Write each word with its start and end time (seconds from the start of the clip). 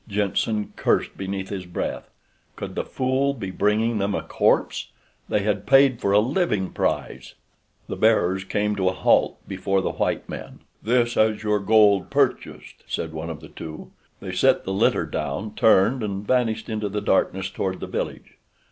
Jenssen 0.09 0.71
cursed 0.75 1.15
beneath 1.15 1.49
his 1.49 1.67
breath. 1.67 2.09
Could 2.55 2.73
the 2.73 2.83
fool 2.83 3.35
be 3.35 3.51
bringing 3.51 3.99
them 3.99 4.15
a 4.15 4.23
corpse? 4.23 4.87
They 5.29 5.41
had 5.43 5.67
paid 5.67 6.01
for 6.01 6.11
a 6.11 6.17
living 6.17 6.71
prize! 6.71 7.35
The 7.85 7.95
bearers 7.95 8.43
came 8.43 8.75
to 8.77 8.89
a 8.89 8.93
halt 8.93 9.37
before 9.47 9.79
the 9.79 9.91
white 9.91 10.27
men. 10.27 10.61
"This 10.81 11.13
has 11.13 11.43
your 11.43 11.59
gold 11.59 12.09
purchased," 12.09 12.83
said 12.87 13.13
one 13.13 13.29
of 13.29 13.41
the 13.41 13.49
two. 13.49 13.91
They 14.21 14.31
set 14.31 14.63
the 14.63 14.73
litter 14.73 15.05
down, 15.05 15.53
turned 15.53 16.01
and 16.01 16.25
vanished 16.25 16.67
into 16.67 16.89
the 16.89 17.01
darkness 17.01 17.51
toward 17.51 17.79
the 17.79 17.85
village. 17.85 18.39